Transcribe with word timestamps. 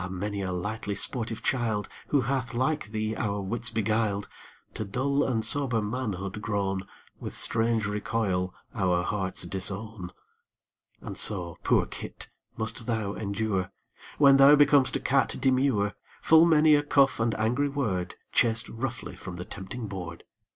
many 0.09 0.41
a 0.41 0.51
lightly 0.51 0.95
sportive 0.95 1.43
child, 1.43 1.87
Who 2.07 2.21
hath 2.21 2.55
like 2.55 2.87
thee 2.87 3.15
our 3.15 3.39
wits 3.39 3.69
beguiled, 3.69 4.27
To 4.73 4.83
dull 4.83 5.23
and 5.23 5.45
sober 5.45 5.79
manhood 5.79 6.41
grown, 6.41 6.87
With 7.19 7.35
strange 7.35 7.85
recoil 7.85 8.51
our 8.73 9.03
hearts 9.03 9.43
disown. 9.43 10.11
And 11.01 11.15
so, 11.19 11.59
poor 11.61 11.85
kit! 11.85 12.31
must 12.57 12.87
thou 12.87 13.13
endure, 13.13 13.69
When 14.17 14.37
thou 14.37 14.55
becom'st 14.55 14.95
a 14.95 14.99
cat 14.99 15.35
demure, 15.39 15.93
Full 16.23 16.45
many 16.45 16.73
a 16.73 16.81
cuff 16.81 17.19
and 17.19 17.35
angry 17.35 17.69
word, 17.69 18.15
Chased 18.31 18.69
roughly 18.69 19.15
from 19.15 19.35
the 19.35 19.45
tempting 19.45 19.85
board. 19.87 20.23